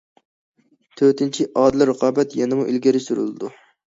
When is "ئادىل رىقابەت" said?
1.63-2.35